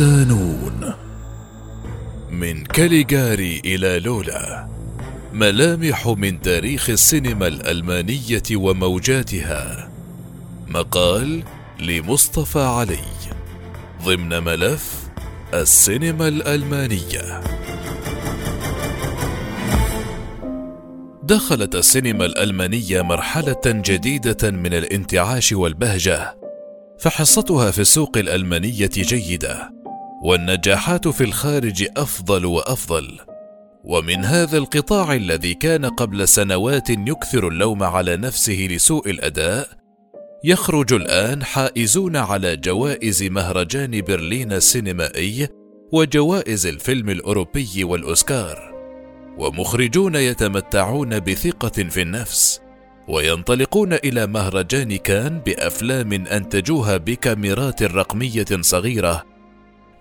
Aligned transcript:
صدانون 0.00 0.92
من 2.30 2.64
كاليغاري 2.64 3.62
إلى 3.64 4.00
لولا. 4.00 4.68
ملامح 5.32 6.06
من 6.06 6.40
تاريخ 6.40 6.90
السينما 6.90 7.46
الألمانية 7.46 8.42
وموجاتها. 8.52 9.90
مقال 10.68 11.42
لمصطفى 11.80 12.58
علي. 12.58 12.98
ضمن 14.04 14.42
ملف 14.42 15.10
السينما 15.54 16.28
الألمانية. 16.28 17.40
دخلت 21.22 21.74
السينما 21.74 22.24
الألمانية 22.24 23.02
مرحلة 23.02 23.62
جديدة 23.66 24.50
من 24.50 24.74
الانتعاش 24.74 25.52
والبهجة 25.52 26.36
فحصتها 26.98 27.70
في 27.70 27.80
السوق 27.80 28.16
الألمانية 28.16 28.90
جيدة. 28.96 29.79
والنجاحات 30.22 31.08
في 31.08 31.24
الخارج 31.24 31.86
أفضل 31.96 32.46
وأفضل. 32.46 33.18
ومن 33.84 34.24
هذا 34.24 34.58
القطاع 34.58 35.14
الذي 35.14 35.54
كان 35.54 35.86
قبل 35.86 36.28
سنوات 36.28 36.90
يكثر 36.90 37.48
اللوم 37.48 37.82
على 37.82 38.16
نفسه 38.16 38.68
لسوء 38.70 39.10
الأداء 39.10 39.68
يخرج 40.44 40.92
الآن 40.92 41.44
حائزون 41.44 42.16
على 42.16 42.56
جوائز 42.56 43.22
مهرجان 43.22 44.00
برلين 44.00 44.52
السينمائي 44.52 45.48
وجوائز 45.92 46.66
الفيلم 46.66 47.10
الأوروبي 47.10 47.84
والأوسكار. 47.84 48.70
ومخرجون 49.38 50.14
يتمتعون 50.14 51.20
بثقة 51.20 51.84
في 51.84 52.02
النفس 52.02 52.60
وينطلقون 53.08 53.92
إلى 53.92 54.26
مهرجان 54.26 54.96
كان 54.96 55.38
بأفلام 55.38 56.12
أنتجوها 56.12 56.96
بكاميرات 56.96 57.82
رقمية 57.82 58.46
صغيرة 58.60 59.29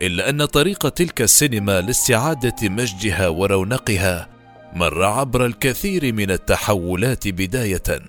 إلا 0.01 0.29
أن 0.29 0.45
طريق 0.45 0.89
تلك 0.89 1.21
السينما 1.21 1.81
لاستعادة 1.81 2.69
مجدها 2.69 3.27
ورونقها 3.27 4.29
مر 4.73 5.03
عبر 5.03 5.45
الكثير 5.45 6.13
من 6.13 6.31
التحولات 6.31 7.27
بداية. 7.27 8.01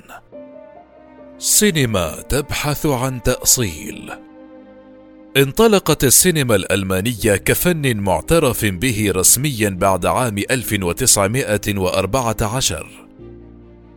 سينما 1.38 2.22
تبحث 2.28 2.86
عن 2.86 3.22
تأصيل. 3.22 4.10
انطلقت 5.36 6.04
السينما 6.04 6.54
الألمانية 6.54 7.36
كفن 7.36 7.96
معترف 7.96 8.64
به 8.64 9.12
رسميا 9.16 9.68
بعد 9.68 10.06
عام 10.06 10.38
1914 10.50 12.86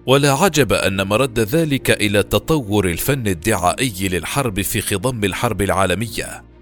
ولا 0.06 0.32
عجب 0.32 0.74
أن 0.74 1.08
مرد 1.08 1.40
ذلك 1.40 1.92
إلى 1.92 2.24
تطور 2.24 2.86
الفن 2.86 3.28
الدعائي 3.28 4.08
للحرب 4.08 4.62
في 4.62 4.82
خضم 4.82 5.24
الحرب 5.24 5.62
العالمية. 5.62 6.53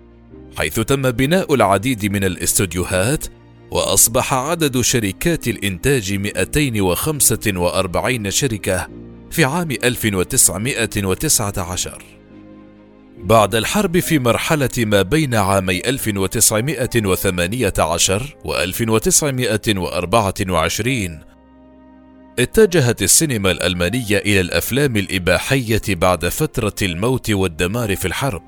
حيث 0.58 0.80
تم 0.80 1.12
بناء 1.12 1.54
العديد 1.54 2.06
من 2.06 2.24
الاستوديوهات 2.24 3.26
وأصبح 3.72 4.34
عدد 4.34 4.82
شركات 4.82 5.48
الإنتاج 5.48 6.14
245 6.14 8.32
شركة 8.32 8.88
في 9.32 9.46
عام 9.46 9.72
1919 9.72 12.04
بعد 13.24 13.56
الحرب 13.56 14.00
في 14.00 14.20
مرحلة 14.20 14.70
ما 14.78 15.02
بين 15.02 15.36
عامي 15.36 15.90
1918 15.90 18.38
و 18.46 18.56
1924 18.56 21.20
اتجهت 22.40 23.02
السينما 23.02 23.52
الألمانية 23.52 24.18
إلى 24.18 24.42
الأفلام 24.42 24.96
الإباحية 24.96 25.82
بعد 25.90 26.28
فترة 26.28 26.76
الموت 26.82 27.32
والدمار 27.32 27.96
في 27.96 28.06
الحرب. 28.06 28.44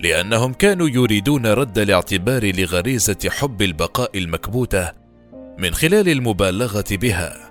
لأنهم 0.00 0.52
كانوا 0.52 0.88
يريدون 0.88 1.46
رد 1.46 1.78
الاعتبار 1.78 2.56
لغريزة 2.56 3.16
حب 3.28 3.62
البقاء 3.62 4.18
المكبوتة 4.18 4.92
من 5.58 5.74
خلال 5.74 6.08
المبالغة 6.08 6.84
بها 6.90 7.50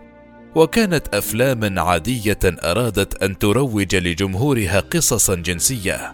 وكانت 0.55 1.15
أفلاما 1.15 1.81
عادية 1.81 2.39
أرادت 2.43 3.23
أن 3.23 3.37
تروج 3.37 3.95
لجمهورها 3.95 4.79
قصصا 4.79 5.35
جنسية 5.35 6.13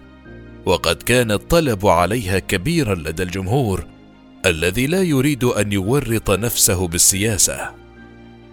وقد 0.66 1.02
كان 1.02 1.30
الطلب 1.30 1.86
عليها 1.86 2.38
كبيرا 2.38 2.94
لدى 2.94 3.22
الجمهور 3.22 3.86
الذي 4.46 4.86
لا 4.86 5.02
يريد 5.02 5.44
أن 5.44 5.72
يورط 5.72 6.30
نفسه 6.30 6.88
بالسياسة. 6.88 7.70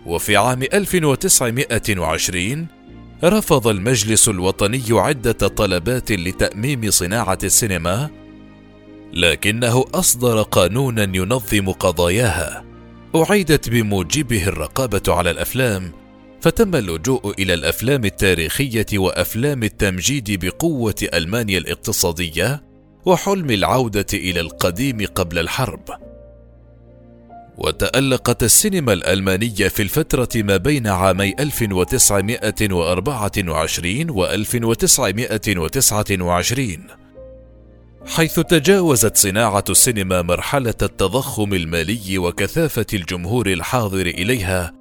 وفي 0.05 0.37
عام 0.37 0.63
1920 0.63 2.67
رفض 3.23 3.67
المجلس 3.67 4.29
الوطني 4.29 4.83
عدة 4.89 5.31
طلبات 5.31 6.11
لتأميم 6.11 6.91
صناعة 6.91 7.37
السينما، 7.43 8.09
لكنه 9.13 9.85
أصدر 9.93 10.41
قانونا 10.41 11.03
ينظم 11.03 11.71
قضاياها، 11.71 12.65
أعيدت 13.15 13.69
بموجبه 13.69 14.47
الرقابة 14.47 15.01
على 15.07 15.31
الأفلام، 15.31 15.91
فتم 16.41 16.75
اللجوء 16.75 17.33
إلى 17.39 17.53
الأفلام 17.53 18.05
التاريخية 18.05 18.85
وأفلام 18.93 19.63
التمجيد 19.63 20.45
بقوة 20.45 20.95
ألمانيا 21.13 21.57
الاقتصادية، 21.57 22.63
وحلم 23.05 23.51
العودة 23.51 24.05
إلى 24.13 24.39
القديم 24.39 25.05
قبل 25.15 25.39
الحرب. 25.39 25.83
وتألقت 27.57 28.43
السينما 28.43 28.93
الألمانية 28.93 29.67
في 29.67 29.81
الفترة 29.81 30.29
ما 30.35 30.57
بين 30.57 30.87
عامي 30.87 31.35
1924 31.39 34.09
و 34.09 34.25
1929 34.25 36.87
حيث 38.05 38.39
تجاوزت 38.39 39.17
صناعة 39.17 39.63
السينما 39.69 40.21
مرحلة 40.21 40.75
التضخم 40.81 41.53
المالي 41.53 42.17
وكثافة 42.17 42.85
الجمهور 42.93 43.47
الحاضر 43.47 44.05
إليها 44.05 44.73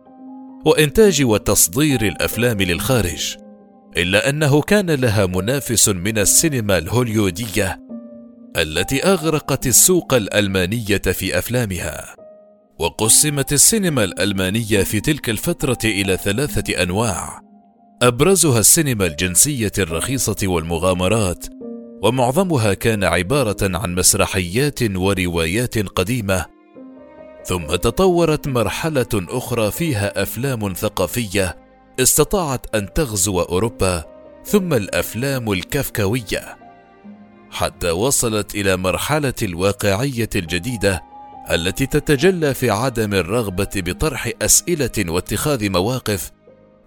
وإنتاج 0.65 1.25
وتصدير 1.25 2.03
الأفلام 2.03 2.63
للخارج 2.63 3.37
إلا 3.97 4.29
أنه 4.29 4.61
كان 4.61 4.91
لها 4.91 5.27
منافس 5.27 5.89
من 5.89 6.19
السينما 6.19 6.79
الهوليودية 6.79 7.81
التي 8.57 9.05
أغرقت 9.05 9.67
السوق 9.67 10.15
الألمانية 10.15 10.99
في 10.99 11.39
أفلامها. 11.39 12.26
وقسمت 12.79 13.53
السينما 13.53 14.05
الألمانية 14.05 14.83
في 14.83 15.01
تلك 15.01 15.31
الفترة 15.31 15.79
إلى 15.85 16.17
ثلاثة 16.17 16.83
أنواع. 16.83 17.41
أبرزها 18.03 18.59
السينما 18.59 19.07
الجنسية 19.07 19.73
الرخيصة 19.79 20.37
والمغامرات 20.43 21.47
ومعظمها 22.03 22.75
كان 22.75 23.05
عبارة 23.05 23.57
عن 23.63 23.95
مسرحيات 23.95 24.97
وروايات 24.97 25.79
قديمة. 25.79 26.47
ثم 27.45 27.67
تطورت 27.67 28.49
مرحلة 28.49 29.07
أخرى 29.15 29.71
فيها 29.71 30.23
أفلام 30.23 30.73
ثقافية 30.75 31.57
استطاعت 32.01 32.75
أن 32.75 32.93
تغزو 32.93 33.41
أوروبا 33.41 34.05
ثم 34.45 34.75
الأفلام 34.75 35.53
الكافكاوية 35.53 36.59
حتى 37.51 37.91
وصلت 37.91 38.55
إلى 38.55 38.77
مرحلة 38.77 39.35
الواقعية 39.43 40.29
الجديدة 40.37 41.03
التي 41.51 41.87
تتجلى 41.87 42.55
في 42.55 42.71
عدم 42.71 43.15
الرغبة 43.15 43.69
بطرح 43.77 44.31
أسئلة 44.43 44.91
واتخاذ 44.99 45.71
مواقف 45.71 46.33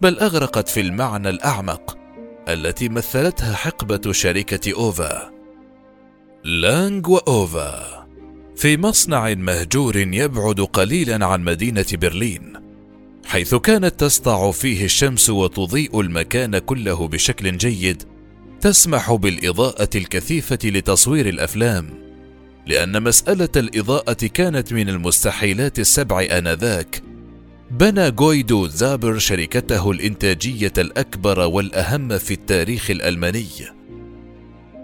بل 0.01 0.19
أغرقت 0.19 0.69
في 0.69 0.81
المعنى 0.81 1.29
الأعمق 1.29 1.97
التي 2.47 2.89
مثلتها 2.89 3.55
حقبة 3.55 4.11
شركة 4.11 4.73
أوفا. 4.73 5.31
لانغ 6.43 7.09
وأوفا. 7.09 8.07
في 8.55 8.77
مصنع 8.77 9.33
مهجور 9.33 9.97
يبعد 9.97 10.61
قليلا 10.61 11.25
عن 11.25 11.43
مدينة 11.43 11.85
برلين 11.93 12.53
حيث 13.25 13.55
كانت 13.55 13.99
تسطع 13.99 14.51
فيه 14.51 14.85
الشمس 14.85 15.29
وتضيء 15.29 16.01
المكان 16.01 16.57
كله 16.57 17.07
بشكل 17.07 17.57
جيد 17.57 18.03
تسمح 18.61 19.13
بالإضاءة 19.13 19.89
الكثيفة 19.95 20.59
لتصوير 20.63 21.29
الأفلام. 21.29 22.08
لأن 22.69 23.03
مسألة 23.03 23.49
الإضاءة 23.55 24.13
كانت 24.13 24.73
من 24.73 24.89
المستحيلات 24.89 25.79
السبع 25.79 26.27
آنذاك. 26.31 27.03
بنى 27.71 28.11
جويدو 28.11 28.67
زابر 28.67 29.17
شركته 29.17 29.91
الإنتاجية 29.91 30.73
الأكبر 30.77 31.39
والأهم 31.39 32.17
في 32.17 32.33
التاريخ 32.33 32.89
الألماني. 32.89 33.47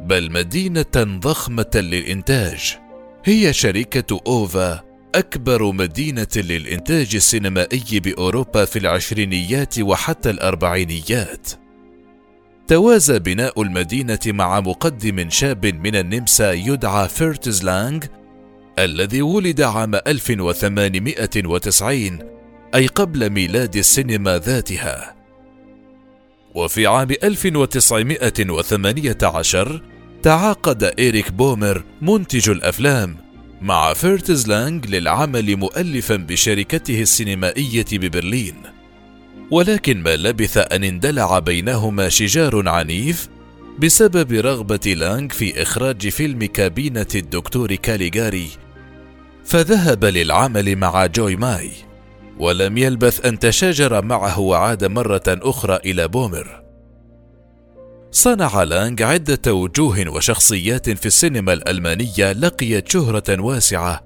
بل 0.01 0.31
مدينة 0.31 0.95
ضخمة 0.97 1.71
للإنتاج. 1.75 2.77
هي 3.25 3.53
شركة 3.53 4.19
أوفا 4.27 4.83
أكبر 5.15 5.71
مدينة 5.71 6.27
للإنتاج 6.35 7.15
السينمائي 7.15 7.99
بأوروبا 7.99 8.65
في 8.65 8.79
العشرينيات 8.79 9.79
وحتى 9.79 10.29
الأربعينيات. 10.29 11.64
توازى 12.67 13.19
بناء 13.19 13.61
المدينة 13.61 14.19
مع 14.25 14.59
مقدم 14.59 15.29
شاب 15.29 15.65
من 15.65 15.95
النمسا 15.95 16.51
يدعى 16.51 17.07
فيرتز 17.07 17.63
لانغ 17.63 17.99
الذي 18.79 19.21
ولد 19.21 19.61
عام 19.61 19.95
1890 19.95 22.19
أي 22.75 22.87
قبل 22.87 23.29
ميلاد 23.29 23.75
السينما 23.75 24.37
ذاتها. 24.37 25.15
وفي 26.55 26.87
عام 26.87 27.11
1918 27.23 29.81
تعاقد 30.23 30.83
إيريك 30.83 31.31
بومر 31.31 31.83
منتج 32.01 32.49
الأفلام 32.49 33.17
مع 33.61 33.93
فريتز 33.93 34.47
لانج 34.47 34.87
للعمل 34.87 35.55
مؤلفا 35.55 36.15
بشركته 36.15 37.01
السينمائية 37.01 37.85
ببرلين 37.91 38.55
ولكن 39.51 40.03
ما 40.03 40.15
لبث 40.15 40.57
أن 40.57 40.83
اندلع 40.83 41.39
بينهما 41.39 42.09
شجار 42.09 42.69
عنيف 42.69 43.29
بسبب 43.79 44.31
رغبة 44.31 44.93
لانج 44.97 45.31
في 45.31 45.61
إخراج 45.61 46.09
فيلم 46.09 46.45
كابينة 46.45 47.07
الدكتور 47.15 47.75
كاليغاري. 47.75 48.49
فذهب 49.45 50.05
للعمل 50.05 50.75
مع 50.75 51.05
جوي 51.05 51.35
ماي 51.35 51.71
ولم 52.39 52.77
يلبث 52.77 53.25
أن 53.25 53.39
تشاجر 53.39 54.05
معه 54.05 54.39
وعاد 54.39 54.85
مرة 54.85 55.23
أخرى 55.27 55.75
إلى 55.75 56.07
بومر. 56.07 56.61
صنع 58.11 58.63
لانج 58.63 59.01
عدة 59.01 59.53
وجوه 59.53 60.09
وشخصيات 60.09 60.89
في 60.89 61.05
السينما 61.05 61.53
الألمانية 61.53 62.31
لقيت 62.31 62.91
شهرة 62.91 63.41
واسعة 63.41 64.04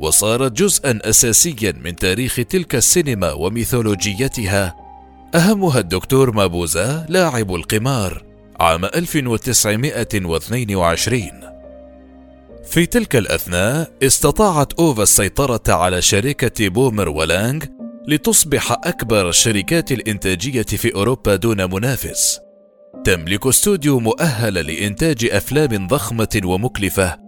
وصارت 0.00 0.52
جزءا 0.52 0.98
أساسيا 1.04 1.72
من 1.84 1.96
تاريخ 1.96 2.34
تلك 2.34 2.74
السينما 2.74 3.32
وميثولوجيتها. 3.32 4.76
أهمها 5.34 5.78
الدكتور 5.78 6.30
مابوزا 6.30 7.06
لاعب 7.08 7.54
القمار 7.54 8.24
عام 8.60 8.84
1922 8.84 11.50
في 12.70 12.86
تلك 12.86 13.16
الأثناء 13.16 13.90
استطاعت 14.02 14.72
أوفا 14.72 15.02
السيطرة 15.02 15.62
على 15.68 16.02
شركة 16.02 16.68
بومر 16.68 17.08
ولانج 17.08 17.64
لتصبح 18.08 18.72
أكبر 18.72 19.28
الشركات 19.28 19.92
الإنتاجية 19.92 20.62
في 20.62 20.94
أوروبا 20.94 21.36
دون 21.36 21.74
منافس. 21.74 22.40
تملك 23.04 23.46
استوديو 23.46 24.00
مؤهل 24.00 24.54
لإنتاج 24.54 25.28
أفلام 25.32 25.86
ضخمة 25.86 26.40
ومكلفة 26.44 27.19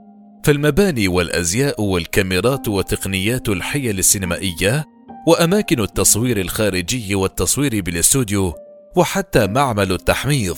فالمباني 0.44 1.08
والأزياء 1.08 1.82
والكاميرات 1.82 2.68
وتقنيات 2.68 3.48
الحيل 3.48 3.98
السينمائية 3.98 4.84
وأماكن 5.26 5.80
التصوير 5.80 6.40
الخارجي 6.40 7.14
والتصوير 7.14 7.80
بالاستوديو 7.80 8.54
وحتى 8.96 9.46
معمل 9.46 9.92
التحميض 9.92 10.56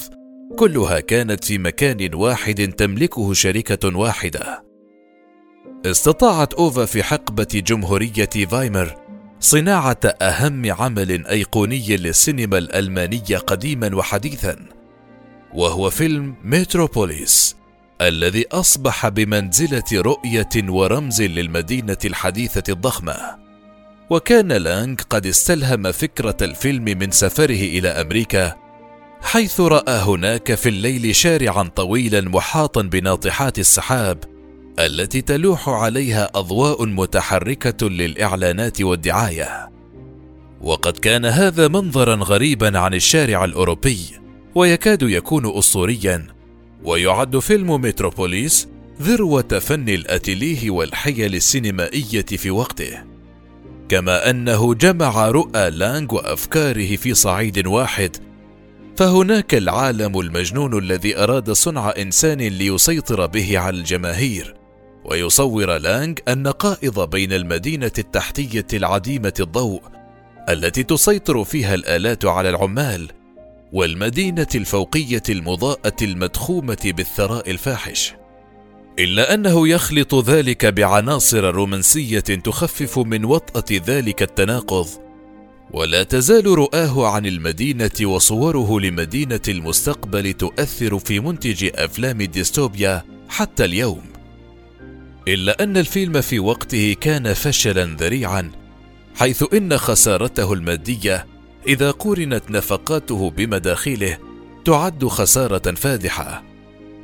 كلها 0.57 1.01
كانت 1.01 1.45
في 1.45 1.59
مكان 1.59 2.15
واحد 2.15 2.73
تملكه 2.73 3.33
شركة 3.33 3.99
واحدة. 3.99 4.65
استطاعت 5.87 6.55
أوفا 6.55 6.85
في 6.85 7.03
حقبة 7.03 7.63
جمهورية 7.67 8.47
فايمر 8.51 8.97
صناعة 9.41 10.01
أهم 10.23 10.73
عمل 10.73 11.27
أيقوني 11.27 11.97
للسينما 11.97 12.59
الألمانية 12.59 13.39
قديما 13.47 13.97
وحديثا، 13.97 14.57
وهو 15.55 15.91
فيلم 15.91 16.35
متروبوليس 16.45 17.57
الذي 18.01 18.47
أصبح 18.53 19.09
بمنزلة 19.09 19.85
رؤية 19.93 20.49
ورمز 20.69 21.23
للمدينة 21.23 21.99
الحديثة 22.05 22.73
الضخمة. 22.73 23.45
وكان 24.11 24.53
لانج 24.53 25.01
قد 25.01 25.27
استلهم 25.27 25.93
فكرة 25.93 26.37
الفيلم 26.43 26.85
من 26.85 27.11
سفره 27.11 27.63
إلى 27.63 27.89
أمريكا 27.89 28.55
حيث 29.23 29.61
رأى 29.61 29.99
هناك 29.99 30.55
في 30.55 30.69
الليل 30.69 31.15
شارعا 31.15 31.63
طويلا 31.63 32.21
محاطا 32.21 32.83
بناطحات 32.83 33.59
السحاب 33.59 34.25
التي 34.79 35.21
تلوح 35.21 35.69
عليها 35.69 36.31
أضواء 36.35 36.87
متحركة 36.87 37.89
للإعلانات 37.89 38.83
والدعاية 38.83 39.71
وقد 40.61 40.93
كان 40.93 41.25
هذا 41.25 41.69
منظرا 41.69 42.15
غريبا 42.15 42.79
عن 42.79 42.95
الشارع 42.95 43.45
الأوروبي 43.45 43.99
ويكاد 44.55 45.03
يكون 45.03 45.59
اسطوريا 45.59 46.27
ويعد 46.85 47.39
فيلم 47.39 47.71
متروبوليس 47.71 48.69
ذروة 49.03 49.59
فن 49.61 49.89
الاتليه 49.89 50.71
والحيل 50.71 51.35
السينمائية 51.35 52.27
في 52.27 52.51
وقته. 52.51 53.15
كما 53.89 54.31
أنه 54.31 54.75
جمع 54.75 55.29
رؤى 55.29 55.71
لانغ 55.71 56.15
وأفكاره 56.15 56.97
في 56.97 57.15
صعيد 57.15 57.67
واحد 57.67 58.17
فهناك 58.97 59.55
العالم 59.55 60.21
المجنون 60.21 60.79
الذي 60.79 61.19
أراد 61.19 61.51
صنع 61.53 61.93
إنسان 61.99 62.39
ليسيطر 62.39 63.27
به 63.27 63.59
على 63.59 63.77
الجماهير 63.77 64.55
ويصور 65.05 65.77
لانغ 65.77 66.15
النقائض 66.29 67.11
بين 67.11 67.33
المدينة 67.33 67.93
التحتية 67.99 68.67
العديمة 68.73 69.33
الضوء 69.41 69.83
التي 70.49 70.83
تسيطر 70.83 71.45
فيها 71.45 71.75
الآلات 71.75 72.25
على 72.25 72.51
العمال 72.51 73.09
والمدينة 73.75 74.47
الفوقية 74.55 75.23
المضاءة 75.29 75.97
المدخومة 76.03 76.93
بالثراء 76.97 77.51
الفاحش. 77.51 78.15
إلا 78.99 79.35
أنه 79.35 79.69
يخلط 79.69 80.15
ذلك 80.15 80.67
بعناصر 80.67 81.55
رومانسية 81.55 82.21
تخفف 82.21 82.99
من 82.99 83.25
وطأة 83.25 83.81
ذلك 83.87 84.23
التناقض. 84.23 84.87
ولا 85.71 86.03
تزال 86.03 86.47
رؤاه 86.47 87.07
عن 87.09 87.27
المدينة 87.27 87.91
وصوره 88.03 88.81
لمدينة 88.81 89.41
المستقبل 89.49 90.33
تؤثر 90.33 90.99
في 90.99 91.21
منتج 91.21 91.71
أفلام 91.75 92.21
الديستوبيا 92.21 93.05
حتى 93.29 93.65
اليوم. 93.65 94.03
إلا 95.29 95.63
أن 95.63 95.77
الفيلم 95.77 96.21
في 96.21 96.39
وقته 96.39 96.97
كان 97.01 97.35
فشلا 97.35 97.85
ذريعا 97.85 98.51
حيث 99.15 99.45
إن 99.55 99.79
خسارته 99.79 100.53
المادية 100.53 101.34
إذا 101.67 101.91
قورنت 101.91 102.51
نفقاته 102.51 103.31
بمداخيله 103.31 104.19
تعد 104.65 105.05
خسارة 105.05 105.75
فادحة 105.75 106.45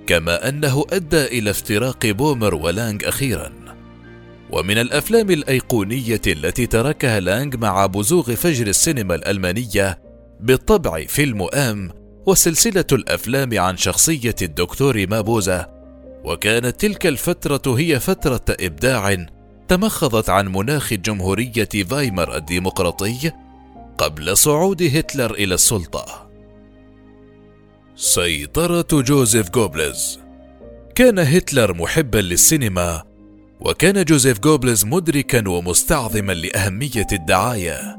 كما 0.07 0.49
أنه 0.49 0.85
أدى 0.93 1.25
إلى 1.25 1.51
افتراق 1.51 2.07
بومر 2.07 2.55
ولانج 2.55 3.05
أخيرا. 3.05 3.53
ومن 4.51 4.79
الأفلام 4.79 5.31
الأيقونية 5.31 6.21
التي 6.27 6.67
تركها 6.67 7.21
لانج 7.21 7.57
مع 7.57 7.87
بزوغ 7.87 8.35
فجر 8.35 8.67
السينما 8.67 9.15
الألمانية 9.15 9.99
بالطبع 10.41 11.05
فيلم 11.05 11.49
آم 11.55 11.91
وسلسلة 12.27 12.85
الأفلام 12.93 13.59
عن 13.59 13.77
شخصية 13.77 14.35
الدكتور 14.43 15.07
مابوزا. 15.07 15.67
وكانت 16.25 16.81
تلك 16.81 17.07
الفترة 17.07 17.75
هي 17.79 18.01
فترة 18.01 18.45
إبداع 18.61 19.27
تمخضت 19.69 20.31
عن 20.31 20.49
مناخ 20.49 20.95
جمهورية 20.95 21.69
فايمر 21.91 22.37
الديمقراطي 22.37 23.33
قبل 24.01 24.37
صعود 24.37 24.83
هتلر 24.83 25.35
إلى 25.35 25.55
السلطة. 25.55 26.31
سيطرة 27.97 28.87
جوزيف 28.93 29.51
جوبلز 29.51 30.21
كان 30.95 31.19
هتلر 31.19 31.75
محبا 31.75 32.19
للسينما 32.19 33.03
وكان 33.61 34.05
جوزيف 34.05 34.39
جوبلز 34.39 34.85
مدركا 34.85 35.49
ومستعظما 35.49 36.33
لأهمية 36.33 37.07
الدعاية. 37.13 37.97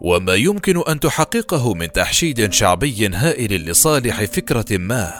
وما 0.00 0.34
يمكن 0.34 0.82
أن 0.88 1.00
تحققه 1.00 1.74
من 1.74 1.92
تحشيد 1.92 2.52
شعبي 2.52 3.08
هائل 3.08 3.70
لصالح 3.70 4.24
فكرة 4.24 4.76
ما. 4.78 5.12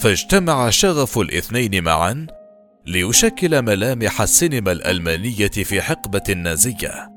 فاجتمع 0.00 0.70
شغف 0.70 1.18
الاثنين 1.18 1.84
معا 1.84 2.26
ليشكل 2.86 3.62
ملامح 3.62 4.20
السينما 4.20 4.72
الألمانية 4.72 5.48
في 5.48 5.82
حقبة 5.82 6.22
النازية. 6.28 7.13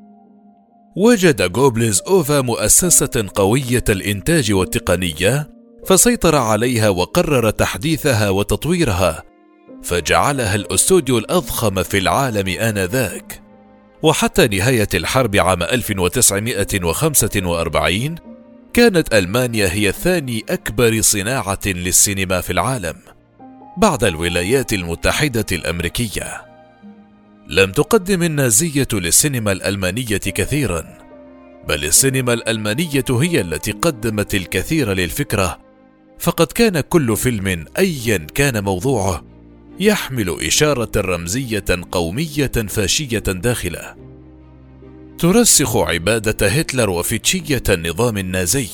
وجد 0.99 1.51
جوبلز 1.51 2.01
أوفا 2.07 2.41
مؤسسة 2.41 3.25
قوية 3.35 3.83
الإنتاج 3.89 4.53
والتقنية 4.53 5.49
فسيطر 5.85 6.35
عليها 6.35 6.89
وقرر 6.89 7.49
تحديثها 7.49 8.29
وتطويرها 8.29 9.23
فجعلها 9.83 10.55
الأستوديو 10.55 11.17
الأضخم 11.17 11.83
في 11.83 11.97
العالم 11.97 12.47
آنذاك. 12.47 13.41
وحتى 14.03 14.47
نهاية 14.47 14.87
الحرب 14.93 15.35
عام 15.35 15.63
1945 15.63 18.15
كانت 18.73 19.13
ألمانيا 19.13 19.73
هي 19.73 19.91
ثاني 19.91 20.45
أكبر 20.49 21.01
صناعة 21.01 21.59
للسينما 21.65 22.41
في 22.41 22.53
العالم 22.53 22.95
بعد 23.77 24.03
الولايات 24.03 24.73
المتحدة 24.73 25.45
الأمريكية. 25.51 26.46
لم 27.49 27.71
تقدم 27.71 28.23
النازية 28.23 28.87
للسينما 28.93 29.51
الألمانية 29.51 30.17
كثيرا 30.17 30.97
بل 31.67 31.85
السينما 31.85 32.33
الألمانية 32.33 33.05
هي 33.09 33.41
التي 33.41 33.71
قدمت 33.71 34.35
الكثير 34.35 34.93
للفكرة. 34.93 35.59
فقد 36.19 36.47
كان 36.47 36.79
كل 36.79 37.17
فيلم 37.17 37.65
أيا 37.77 38.17
كان 38.17 38.63
موضوعه 38.63 39.25
يحمل 39.79 40.37
إشارة 40.41 40.91
رمزية 40.97 41.65
قومية 41.91 42.51
فاشية 42.67 43.19
داخلة. 43.19 43.95
ترسخ 45.19 45.77
عبادة 45.77 46.47
هتلر 46.47 46.89
وفتشية 46.89 47.63
النظام 47.69 48.17
النازي. 48.17 48.67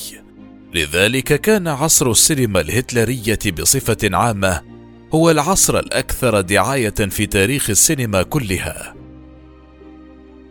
لذلك 0.74 1.40
كان 1.40 1.68
عصر 1.68 2.10
السينما 2.10 2.60
الهتلرية 2.60 3.38
بصفة 3.58 3.98
عامة 4.04 4.73
هو 5.14 5.30
العصر 5.30 5.78
الأكثر 5.78 6.40
دعاية 6.40 6.90
في 6.90 7.26
تاريخ 7.26 7.70
السينما 7.70 8.22
كلها. 8.22 8.94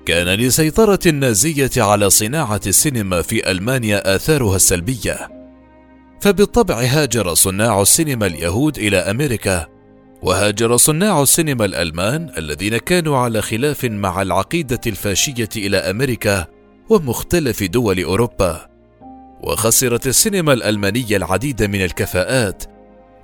كان 0.06 0.28
لسيطرة 0.28 1.00
النازية 1.06 1.72
على 1.78 2.10
صناعة 2.10 2.62
السينما 2.68 3.22
في 3.22 3.52
ألمانيا 3.52 4.16
آثارها 4.16 4.56
السلبية. 4.56 5.30
فبالطبع 6.22 6.82
هاجر 6.82 7.34
صناع 7.34 7.82
السينما 7.82 8.26
اليهود 8.26 8.78
إلى 8.78 8.98
أمريكا 8.98 9.68
وهاجر 10.22 10.78
صناع 10.78 11.22
السينما 11.22 11.66
الألمان 11.66 12.32
الذين 12.38 12.78
كانوا 12.78 13.18
على 13.18 13.42
خلاف 13.42 13.86
مع 13.86 14.22
العقيدة 14.22 14.82
الفاشية 14.88 15.50
إلى 15.56 15.78
أمريكا 15.78 16.48
ومختلف 16.90 17.64
دول 17.64 18.04
أوروبا. 18.04 18.70
وخسرت 19.42 20.08
السينما 20.08 20.54
الألمانية 20.54 21.18
العديد 21.18 21.64
من 21.64 21.82
الكفاءات 21.82 22.73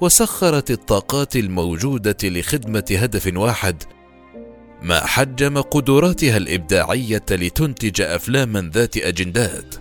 وسخرت 0.01 0.71
الطاقات 0.71 1.35
الموجودة 1.35 2.17
لخدمة 2.23 2.85
هدف 2.91 3.31
واحد 3.35 3.83
ما 4.81 5.05
حجم 5.05 5.61
قدراتها 5.61 6.37
الإبداعية 6.37 7.25
لتنتج 7.31 8.01
أفلاما 8.01 8.71
ذات 8.73 8.97
أجندات. 8.97 9.75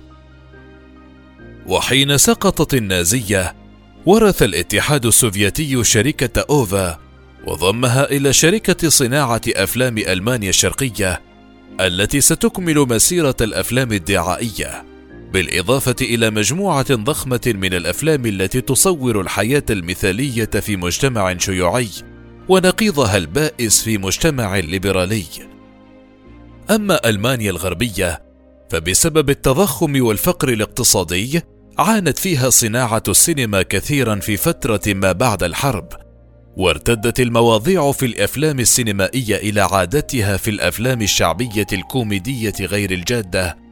وحين 1.67 2.19
سقطت 2.19 2.75
النازية 2.75 3.55
ورث 4.07 4.43
الاتحاد 4.43 5.07
السوفيتي 5.07 5.85
شركة 5.85 6.45
أوفا 6.51 6.99
وضمها 7.47 8.11
إلى 8.11 8.33
شركة 8.33 8.89
صناعة 8.89 9.41
أفلام 9.49 9.99
ألمانيا 9.99 10.49
الشرقية 10.49 11.23
التي 11.81 12.21
ستكمل 12.21 12.79
مسيرة 12.79 13.37
الأفلام 13.41 13.93
الدعائية. 13.93 14.88
بالإضافة 15.33 15.97
إلى 16.01 16.31
مجموعة 16.31 16.95
ضخمة 16.95 17.41
من 17.47 17.75
الأفلام 17.75 18.27
التي 18.27 18.61
تصور 18.61 19.21
الحياة 19.21 19.65
المثالية 19.71 20.45
في 20.45 20.77
مجتمع 20.77 21.39
شيوعي 21.39 21.89
ونقيضها 22.49 23.17
البائس 23.17 23.83
في 23.83 23.99
مجتمع 23.99 24.57
ليبرالي. 24.57 25.25
أما 26.71 27.09
ألمانيا 27.09 27.51
الغربية 27.51 28.23
فبسبب 28.71 29.31
التضخم 29.31 30.03
والفقر 30.03 30.49
الاقتصادي 30.49 31.43
عانت 31.79 32.19
فيها 32.19 32.51
صناعة 32.51 33.03
السينما 33.09 33.63
كثيرا 33.63 34.15
في 34.15 34.37
فترة 34.37 34.81
ما 34.87 35.13
بعد 35.13 35.43
الحرب 35.43 35.89
وارتدت 36.57 37.21
المواضيع 37.21 37.93
في 37.93 38.07
الأفلام 38.07 38.61
السينمائية 38.61 39.37
إلى 39.37 39.61
عادتها 39.61 40.37
في 40.37 40.51
الأفلام 40.51 41.03
الشعبية 41.03 41.67
الكوميدية 41.73 42.55
غير 42.61 42.91
الجادة. 42.91 43.68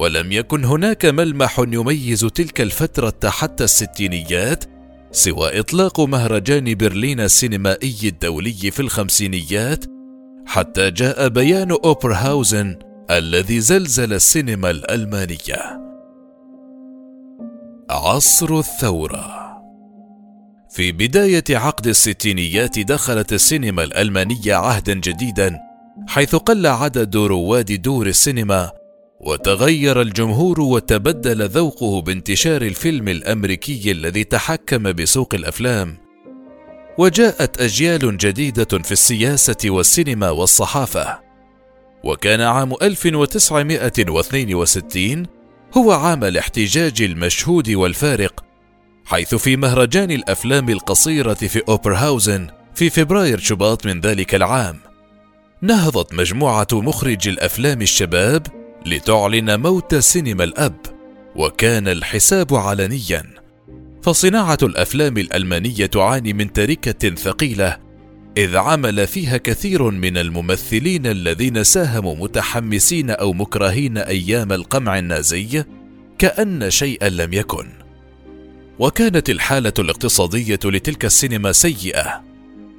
ولم 0.00 0.32
يكن 0.32 0.64
هناك 0.64 1.04
ملمح 1.06 1.58
يميز 1.58 2.20
تلك 2.20 2.60
الفترة 2.60 3.30
حتى 3.30 3.64
الستينيات 3.64 4.64
سوى 5.12 5.60
إطلاق 5.60 6.00
مهرجان 6.00 6.74
برلين 6.74 7.20
السينمائي 7.20 7.98
الدولي 8.04 8.70
في 8.70 8.80
الخمسينيات 8.80 9.84
حتى 10.46 10.90
جاء 10.90 11.28
بيان 11.28 11.70
أوبرهاوزن 11.70 12.78
الذي 13.10 13.60
زلزل 13.60 14.12
السينما 14.12 14.70
الألمانية. 14.70 15.80
عصر 17.90 18.58
الثورة. 18.58 19.40
في 20.70 20.92
بداية 20.92 21.44
عقد 21.50 21.86
الستينيات 21.86 22.78
دخلت 22.78 23.32
السينما 23.32 23.84
الألمانية 23.84 24.54
عهدا 24.54 24.94
جديدا 24.94 25.58
حيث 26.08 26.34
قل 26.34 26.66
عدد 26.66 27.16
رواد 27.16 27.82
دور 27.82 28.06
السينما 28.06 28.79
وتغير 29.20 30.00
الجمهور 30.00 30.60
وتبدل 30.60 31.48
ذوقه 31.48 32.02
بانتشار 32.02 32.62
الفيلم 32.62 33.08
الأمريكي 33.08 33.90
الذي 33.90 34.24
تحكم 34.24 34.92
بسوق 34.92 35.34
الأفلام. 35.34 35.96
وجاءت 36.98 37.60
أجيال 37.60 38.16
جديدة 38.16 38.78
في 38.78 38.92
السياسة 38.92 39.56
والسينما 39.64 40.30
والصحافة. 40.30 41.20
وكان 42.04 42.40
عام 42.40 42.72
1962 42.82 45.26
هو 45.76 45.92
عام 45.92 46.24
الاحتجاج 46.24 47.02
المشهود 47.02 47.70
والفارق 47.70 48.44
حيث 49.04 49.34
في 49.34 49.56
مهرجان 49.56 50.10
الأفلام 50.10 50.68
القصيرة 50.68 51.34
في 51.34 51.62
أوبرهاوزن 51.68 52.46
في 52.74 52.90
فبراير 52.90 53.38
شباط 53.38 53.86
من 53.86 54.00
ذلك 54.00 54.34
العام. 54.34 54.78
نهضت 55.62 56.14
مجموعة 56.14 56.68
مخرجي 56.72 57.30
الأفلام 57.30 57.82
الشباب 57.82 58.59
لتعلن 58.86 59.60
موت 59.60 59.94
سينما 59.94 60.44
الأب 60.44 60.76
وكان 61.36 61.88
الحساب 61.88 62.54
علنيا. 62.54 63.22
فصناعة 64.02 64.58
الأفلام 64.62 65.18
الألمانية 65.18 65.86
تعاني 65.86 66.32
من 66.32 66.52
تركة 66.52 67.14
ثقيلة 67.14 67.76
إذ 68.36 68.56
عمل 68.56 69.06
فيها 69.06 69.36
كثير 69.36 69.90
من 69.90 70.16
الممثلين 70.16 71.06
الذين 71.06 71.64
ساهموا 71.64 72.16
متحمسين 72.16 73.10
أو 73.10 73.32
مكرهين 73.32 73.98
أيام 73.98 74.52
القمع 74.52 74.98
النازي 74.98 75.64
كأن 76.18 76.70
شيئا 76.70 77.08
لم 77.08 77.32
يكن. 77.32 77.66
وكانت 78.78 79.30
الحالة 79.30 79.72
الاقتصادية 79.78 80.58
لتلك 80.64 81.04
السينما 81.04 81.52
سيئة 81.52 82.22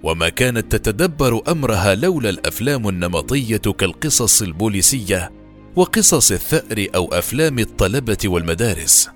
وما 0.03 0.29
كانت 0.29 0.75
تتدبر 0.75 1.41
أمرها 1.51 1.95
لولا 1.95 2.29
الأفلام 2.29 2.89
النمطية 2.89 3.57
كالقصص 3.57 4.41
البوليسية. 4.41 5.40
وقصص 5.75 6.31
الثأر 6.31 6.87
أو 6.95 7.13
أفلام 7.13 7.59
الطلبة 7.59 8.17
والمدارس. 8.25 9.09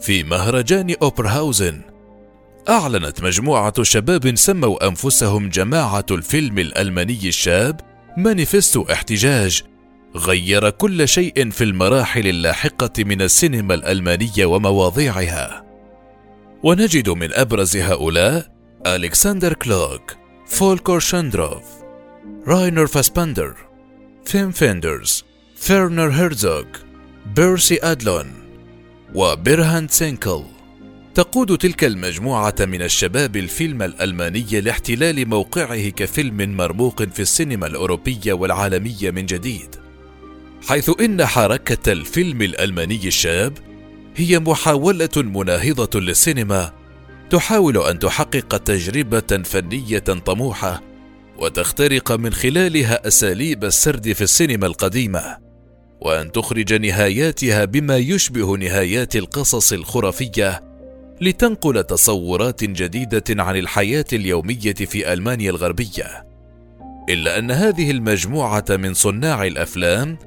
في 0.00 0.22
مهرجان 0.22 0.94
أوبرهاوزن 1.02 1.80
أعلنت 2.68 3.22
مجموعة 3.22 3.82
شباب 3.82 4.36
سموا 4.36 4.88
أنفسهم 4.88 5.48
جماعة 5.48 6.06
الفيلم 6.10 6.58
الألماني 6.58 7.28
الشاب 7.28 7.80
مانيفستو 8.16 8.82
احتجاج 8.82 9.62
غير 10.16 10.70
كل 10.70 11.08
شيء 11.08 11.50
في 11.50 11.64
المراحل 11.64 12.26
اللاحقة 12.26 13.04
من 13.04 13.22
السينما 13.22 13.74
الألمانية 13.74 14.44
ومواضيعها. 14.44 15.64
ونجد 16.62 17.10
من 17.10 17.32
أبرز 17.32 17.76
هؤلاء 17.76 18.52
ألكسندر 18.86 19.52
كلوك، 19.52 20.16
فولكر 20.46 21.00
شلوندورف، 21.00 21.64
راينر 22.46 22.86
فاسبندر، 22.86 23.56
فيم 24.24 24.50
فيندرز، 24.50 25.24
فيرنر 25.62 26.08
هيرزوغ 26.08 26.64
بيرسي 27.36 27.78
أدلون 27.82 28.32
وبيرهان 29.14 29.88
سينكل 29.88 30.42
تقود 31.14 31.58
تلك 31.58 31.84
المجموعة 31.84 32.54
من 32.60 32.82
الشباب 32.82 33.36
الفيلم 33.36 33.82
الألماني 33.82 34.60
لاحتلال 34.60 35.28
موقعه 35.28 35.88
كفيلم 35.88 36.56
مرموق 36.56 37.02
في 37.02 37.22
السينما 37.22 37.66
الأوروبية 37.66 38.32
والعالمية 38.32 39.10
من 39.10 39.26
جديد 39.26 39.76
حيث 40.68 40.90
إن 41.00 41.26
حركة 41.26 41.92
الفيلم 41.92 42.42
الألماني 42.42 43.06
الشاب 43.06 43.58
هي 44.16 44.38
محاولة 44.38 45.16
مناهضة 45.16 46.00
للسينما 46.00 46.72
تحاول 47.30 47.78
أن 47.78 47.98
تحقق 47.98 48.56
تجربة 48.56 49.42
فنية 49.44 49.98
طموحة 49.98 50.82
وتخترق 51.38 52.12
من 52.12 52.32
خلالها 52.32 53.08
أساليب 53.08 53.64
السرد 53.64 54.12
في 54.12 54.22
السينما 54.22 54.66
القديمة. 54.66 55.41
وأن 56.04 56.32
تخرج 56.32 56.74
نهاياتها 56.74 57.64
بما 57.64 57.96
يشبه 57.96 58.56
نهايات 58.56 59.16
القصص 59.16 59.72
الخرافية 59.72 60.62
لتنقل 61.20 61.84
تصورات 61.84 62.64
جديدة 62.64 63.24
عن 63.42 63.56
الحياة 63.56 64.04
اليومية 64.12 64.74
في 64.74 65.12
ألمانيا 65.12 65.50
الغربية. 65.50 66.26
إلا 67.08 67.38
أن 67.38 67.50
هذه 67.50 67.90
المجموعة 67.90 68.64
من 68.70 68.94
صناع 68.94 69.44
الأفلام 69.44 70.18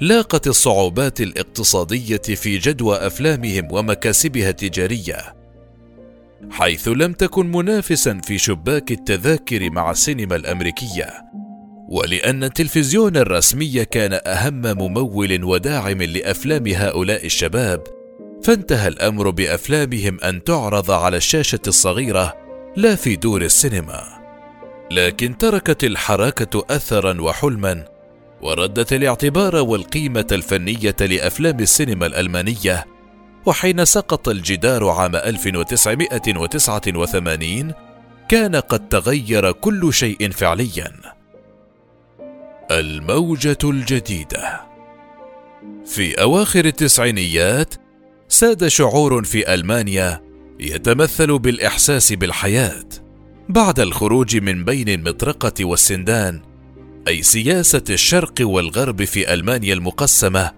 لاقت 0.00 0.46
الصعوبات 0.46 1.20
الاقتصادية 1.20 2.16
في 2.16 2.58
جدوى 2.58 2.96
أفلامهم 2.96 3.68
ومكاسبها 3.72 4.48
التجارية 4.48 5.34
حيث 6.50 6.88
لم 6.88 7.12
تكن 7.12 7.52
منافسا 7.52 8.20
في 8.24 8.38
شباك 8.38 8.92
التذاكر 8.92 9.70
مع 9.70 9.90
السينما 9.90 10.36
الأمريكية. 10.36 11.24
ولأن 11.88 12.44
التلفزيون 12.44 13.16
الرسمي 13.16 13.84
كان 13.84 14.20
أهم 14.26 14.62
ممول 14.62 15.44
وداعم 15.44 16.02
لأفلام 16.02 16.66
هؤلاء 16.66 17.26
الشباب 17.26 17.82
فانتهى 18.42 18.88
الأمر 18.88 19.30
بأفلامهم 19.30 20.20
أن 20.20 20.44
تعرض 20.44 20.90
على 20.90 21.16
الشاشة 21.16 21.60
الصغيرة 21.66 22.34
لا 22.76 22.94
في 22.94 23.16
دور 23.16 23.42
السينما. 23.42 24.02
لكن 24.90 25.38
تركت 25.38 25.84
الحركة 25.84 26.64
اثرا 26.70 27.20
وحلما 27.20 27.84
وردت 28.42 28.92
الاعتبار 28.92 29.56
والقيمة 29.56 30.26
الفنية 30.32 30.96
لأفلام 31.00 31.60
السينما 31.60 32.06
الألمانية 32.06 32.86
وحين 33.46 33.84
سقط 33.84 34.28
الجدار 34.28 34.88
عام 34.88 35.16
1989 35.16 37.72
كان 38.28 38.56
قد 38.56 38.88
تغير 38.88 39.52
كل 39.52 39.94
شيء 39.94 40.30
فعليا. 40.30 41.13
الموجة 42.70 43.58
الجديدة. 43.64 44.60
في 45.86 46.14
أواخر 46.22 46.64
التسعينيات 46.64 47.74
ساد 48.28 48.68
شعور 48.68 49.24
في 49.24 49.54
ألمانيا 49.54 50.22
يتمثل 50.60 51.38
بالإحساس 51.38 52.12
بالحياة. 52.12 52.84
بعد 53.48 53.80
الخروج 53.80 54.36
من 54.36 54.64
بين 54.64 54.88
المطرقة 54.88 55.64
والسندان 55.64 56.40
أي 57.08 57.22
سياسة 57.22 57.84
الشرق 57.90 58.34
والغرب 58.40 59.04
في 59.04 59.34
ألمانيا 59.34 59.74
المقسمة 59.74 60.50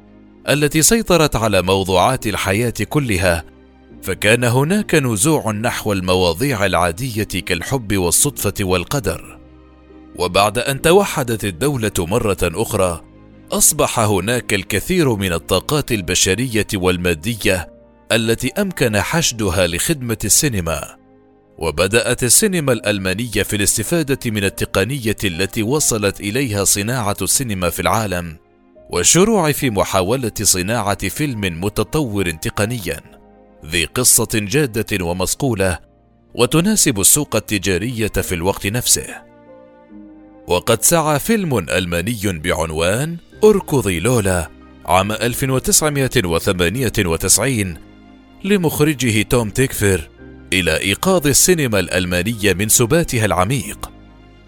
التي 0.48 0.82
سيطرت 0.82 1.36
على 1.36 1.62
موضوعات 1.62 2.26
الحياة 2.26 2.74
كلها 2.88 3.44
فكان 4.02 4.44
هناك 4.44 4.94
نزوع 4.94 5.50
نحو 5.50 5.92
المواضيع 5.92 6.66
العادية 6.66 7.24
كالحب 7.24 7.96
والصدفة 7.96 8.54
والقدر. 8.60 9.35
وبعد 10.18 10.58
أن 10.58 10.82
توحدت 10.82 11.44
الدولة 11.44 11.92
مرة 11.98 12.38
أخرى 12.42 13.02
أصبح 13.52 13.98
هناك 13.98 14.54
الكثير 14.54 15.14
من 15.14 15.32
الطاقات 15.32 15.92
البشرية 15.92 16.66
والمادية 16.74 17.72
التي 18.12 18.52
أمكن 18.58 19.00
حشدها 19.00 19.66
لخدمة 19.66 20.18
السينما. 20.24 20.96
وبدأت 21.58 22.24
السينما 22.24 22.72
الألمانية 22.72 23.42
في 23.42 23.56
الاستفادة 23.56 24.30
من 24.30 24.44
التقنية 24.44 25.16
التي 25.24 25.62
وصلت 25.62 26.20
إليها 26.20 26.64
صناعة 26.64 27.16
السينما 27.22 27.70
في 27.70 27.82
العالم 27.82 28.36
والشروع 28.90 29.52
في 29.52 29.70
محاولة 29.70 30.32
صناعة 30.42 31.08
فيلم 31.08 31.40
متطور 31.40 32.30
تقنيا 32.30 33.00
ذي 33.66 33.84
قصة 33.84 34.28
جادة 34.34 35.04
ومصقوله 35.04 35.78
وتناسب 36.34 37.00
السوق 37.00 37.36
التجارية 37.36 38.08
في 38.08 38.34
الوقت 38.34 38.66
نفسه. 38.66 39.26
وقد 40.46 40.84
سعى 40.84 41.18
فيلم 41.18 41.58
ألماني 41.58 42.20
بعنوان 42.24 43.16
أركضي 43.44 44.00
لولا 44.00 44.50
عام 44.86 45.12
1998 45.12 47.74
لمخرجه 48.44 49.22
توم 49.22 49.50
تيكفر 49.50 50.08
إلى 50.52 50.80
إيقاظ 50.80 51.26
السينما 51.26 51.80
الألمانية 51.80 52.52
من 52.52 52.68
سباتها 52.68 53.24
العميق. 53.24 53.90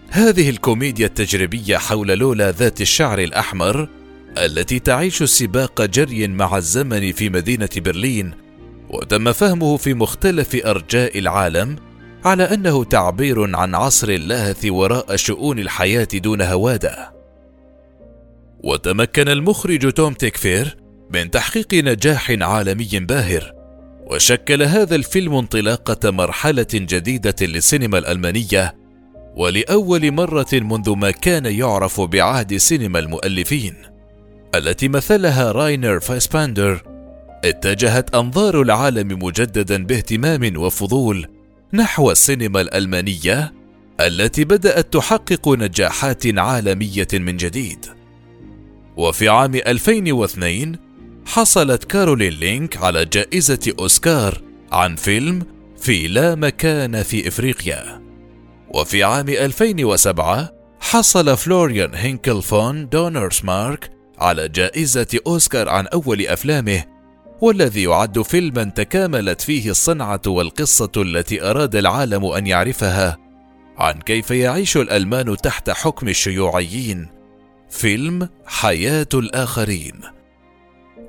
هذه 0.09 0.49
الكوميديا 0.49 1.05
التجريبية 1.05 1.77
حول 1.77 2.07
لولا 2.07 2.51
ذات 2.51 2.81
الشعر 2.81 3.19
الأحمر 3.19 3.89
التي 4.37 4.79
تعيش 4.79 5.23
سباق 5.23 5.85
جري 5.85 6.27
مع 6.27 6.57
الزمن 6.57 7.11
في 7.11 7.29
مدينة 7.29 7.69
برلين 7.77 8.33
وتم 8.89 9.31
فهمه 9.31 9.77
في 9.77 9.93
مختلف 9.93 10.65
أرجاء 10.65 11.19
العالم 11.19 11.75
على 12.25 12.43
أنه 12.43 12.83
تعبير 12.83 13.55
عن 13.55 13.75
عصر 13.75 14.09
اللاهث 14.09 14.65
وراء 14.65 15.15
شؤون 15.15 15.59
الحياة 15.59 16.07
دون 16.13 16.41
هوادة. 16.41 17.19
وتمكن 18.63 19.29
المخرج 19.29 19.91
توم 19.91 20.13
تيكفير 20.13 20.77
من 21.13 21.31
تحقيق 21.31 21.73
نجاح 21.73 22.31
عالمي 22.41 22.89
باهر 22.93 23.53
وشكل 24.11 24.63
هذا 24.63 24.95
الفيلم 24.95 25.35
انطلاقة 25.35 26.11
مرحلة 26.11 26.67
جديدة 26.73 27.35
للسينما 27.41 27.97
الألمانية 27.97 28.75
ولأول 29.35 30.11
مرة 30.11 30.47
منذ 30.53 30.95
ما 30.95 31.11
كان 31.11 31.45
يعرف 31.45 32.01
بعهد 32.01 32.57
سينما 32.57 32.99
المؤلفين 32.99 33.75
التي 34.55 34.87
مثلها 34.87 35.51
راينر 35.51 35.99
فاسباندر 35.99 36.83
اتجهت 37.45 38.15
أنظار 38.15 38.61
العالم 38.61 39.23
مجددا 39.23 39.85
باهتمام 39.85 40.57
وفضول 40.57 41.27
نحو 41.73 42.11
السينما 42.11 42.61
الألمانية 42.61 43.53
التي 43.99 44.43
بدأت 44.43 44.93
تحقق 44.93 45.49
نجاحات 45.49 46.39
عالمية 46.39 47.07
من 47.13 47.37
جديد. 47.37 47.85
وفي 48.97 49.29
عام 49.29 49.55
2002 49.55 50.75
حصلت 51.25 51.83
كارولين 51.83 52.33
لينك 52.33 52.77
على 52.77 53.05
جائزة 53.05 53.73
أوسكار 53.79 54.41
عن 54.71 54.95
فيلم 54.95 55.41
في 55.77 56.07
لا 56.07 56.35
مكان 56.35 57.03
في 57.03 57.27
إفريقيا. 57.27 58.01
وفي 58.69 59.03
عام 59.03 59.29
2007 59.29 60.51
حصل 60.79 61.37
فلوريان 61.37 61.95
هينكل 61.95 62.41
فون 62.41 62.89
دونرسمارك 62.89 63.89
على 64.17 64.49
جائزة 64.49 65.19
أوسكار 65.27 65.69
عن 65.69 65.87
أول 65.87 66.27
أفلامه 66.27 66.83
والذي 67.41 67.83
يعد 67.83 68.21
فيلما 68.21 68.63
تكاملت 68.63 69.41
فيه 69.41 69.69
الصنعة 69.69 70.21
والقصة 70.27 70.91
التي 70.97 71.43
أراد 71.43 71.75
العالم 71.75 72.25
أن 72.25 72.47
يعرفها 72.47 73.17
عن 73.77 73.93
كيف 73.93 74.31
يعيش 74.31 74.77
الألمان 74.77 75.37
تحت 75.37 75.69
حكم 75.69 76.07
الشيوعيين. 76.07 77.07
فيلم 77.69 78.29
حياة 78.45 79.07
الآخرين. 79.13 79.93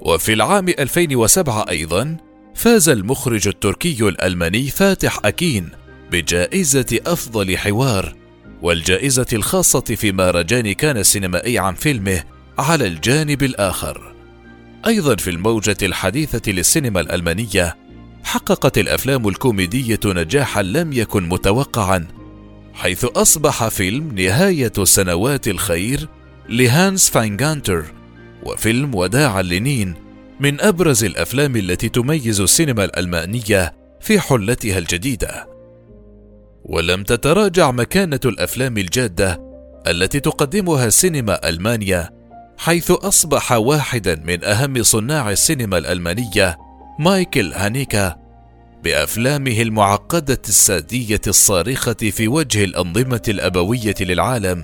وفي 0.02 0.32
العام 0.32 0.68
2007 0.68 1.68
أيضا 1.68 2.16
فاز 2.54 2.88
المخرج 2.88 3.48
التركي 3.48 4.08
الألماني 4.08 4.70
فاتح 4.70 5.18
أكين 5.24 5.68
بجائزة 6.10 6.98
أفضل 7.06 7.58
حوار 7.58 8.14
والجائزة 8.62 9.26
الخاصة 9.32 9.80
في 9.80 10.12
مهرجان 10.12 10.72
كان 10.72 10.96
السينمائي 10.96 11.58
عن 11.58 11.74
فيلمه 11.74 12.24
على 12.58 12.86
الجانب 12.86 13.42
الآخر. 13.42 14.19
أيضا 14.86 15.16
في 15.16 15.30
الموجة 15.30 15.76
الحديثة 15.82 16.52
للسينما 16.52 17.00
الألمانية 17.00 17.76
حققت 18.24 18.78
الأفلام 18.78 19.28
الكوميدية 19.28 20.00
نجاحا 20.06 20.62
لم 20.62 20.92
يكن 20.92 21.28
متوقعا 21.28 22.06
حيث 22.74 23.04
أصبح 23.04 23.68
فيلم 23.68 24.14
نهاية 24.14 24.72
سنوات 24.84 25.48
الخير 25.48 26.08
لهانس 26.48 27.10
فاينغانتر 27.10 27.84
وفيلم 28.42 28.94
وداعا 28.94 29.42
لينين 29.42 29.94
من 30.40 30.60
أبرز 30.60 31.04
الأفلام 31.04 31.56
التي 31.56 31.88
تميز 31.88 32.40
السينما 32.40 32.84
الألمانية 32.84 33.74
في 34.00 34.20
حلتها 34.20 34.78
الجديدة. 34.78 35.48
ولم 36.64 37.02
تتراجع 37.02 37.70
مكانة 37.70 38.20
الأفلام 38.24 38.78
الجادة 38.78 39.40
التي 39.86 40.20
تقدمها 40.20 40.88
سينما 40.88 41.48
ألمانيا 41.48 42.19
حيث 42.60 42.90
أصبح 42.90 43.52
واحدا 43.52 44.22
من 44.24 44.44
أهم 44.44 44.82
صناع 44.82 45.30
السينما 45.30 45.78
الألمانية 45.78 46.58
مايكل 46.98 47.52
هانيكا 47.52 48.16
بأفلامه 48.84 49.62
المعقدة 49.62 50.42
السادية 50.48 51.20
الصارخة 51.26 51.92
في 51.92 52.28
وجه 52.28 52.64
الأنظمة 52.64 53.22
الأبوية 53.28 53.94
للعالم 54.00 54.62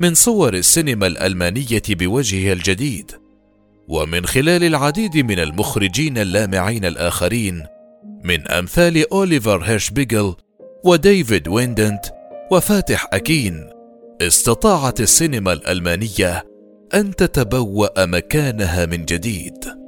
من 0.00 0.14
صور 0.14 0.54
السينما 0.54 1.06
الألمانية 1.06 1.82
بوجهها 1.88 2.52
الجديد. 2.52 3.10
ومن 3.88 4.26
خلال 4.26 4.64
العديد 4.64 5.16
من 5.16 5.38
المخرجين 5.38 6.18
اللامعين 6.18 6.84
الآخرين 6.84 7.66
من 8.24 8.48
أمثال 8.48 9.12
أوليفر 9.12 9.62
هيرشبيجل 9.62 10.34
وديفيد 10.84 11.48
ويندنت 11.48 12.04
وفاتح 12.50 13.08
أكين 13.12 13.70
استطاعت 14.20 15.00
السينما 15.00 15.52
الألمانية 15.52 16.51
أن 16.94 17.16
تتبوأ 17.16 18.06
مكانها 18.06 18.86
من 18.86 19.04
جديد. 19.04 19.81